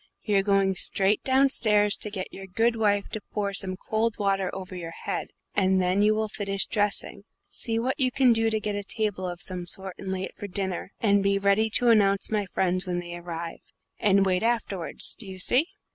You're 0.23 0.41
going 0.41 0.73
straight 0.73 1.23
downstairs 1.23 1.95
to 1.97 2.09
get 2.09 2.33
your 2.33 2.47
good 2.47 2.75
wife 2.75 3.07
to 3.09 3.21
pour 3.31 3.53
some 3.53 3.77
cold 3.77 4.15
water 4.17 4.49
over 4.51 4.75
your 4.75 4.89
head; 5.05 5.27
and 5.53 5.79
then 5.79 6.01
you 6.01 6.15
will 6.15 6.27
finish 6.27 6.65
dressing, 6.65 7.21
see 7.45 7.77
what 7.77 7.99
you 7.99 8.11
can 8.11 8.33
do 8.33 8.49
to 8.49 8.59
get 8.59 8.73
a 8.73 8.81
table 8.83 9.29
of 9.29 9.39
some 9.43 9.67
sort 9.67 9.93
and 9.99 10.11
lay 10.11 10.23
it 10.23 10.35
for 10.35 10.47
dinner, 10.47 10.91
and 10.99 11.21
be 11.21 11.37
ready 11.37 11.69
to 11.75 11.89
announce 11.89 12.31
my 12.31 12.47
friends 12.47 12.87
when 12.87 12.97
they 12.99 13.15
arrive, 13.15 13.61
and 13.99 14.25
wait 14.25 14.41
afterwards. 14.41 15.13
Do 15.19 15.27
you 15.27 15.37
see?" 15.37 15.67